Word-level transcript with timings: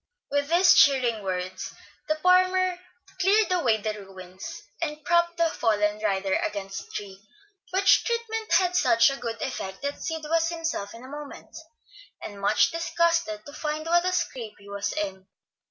With 0.31 0.49
these 0.49 0.73
cheering 0.73 1.21
words, 1.21 1.75
the 2.07 2.15
farmer 2.15 2.79
cleared 3.19 3.51
away 3.51 3.77
the 3.77 3.93
ruins, 4.03 4.63
and 4.81 5.05
propped 5.05 5.37
the 5.37 5.45
fallen 5.47 5.99
rider 5.99 6.33
against 6.43 6.87
a 6.87 6.91
tree; 6.91 7.21
which 7.69 8.03
treatment 8.03 8.51
had 8.53 8.75
such 8.75 9.11
a 9.11 9.17
good 9.17 9.39
effect 9.43 9.83
that 9.83 10.01
Sid 10.01 10.23
was 10.23 10.49
himself 10.49 10.95
in 10.95 11.03
a 11.03 11.07
moment, 11.07 11.55
and 12.19 12.41
much 12.41 12.71
disgusted 12.71 13.45
to 13.45 13.53
find 13.53 13.85
what 13.85 14.03
a 14.03 14.11
scrape 14.11 14.55
he 14.57 14.67
was 14.67 14.91
in. 14.91 15.27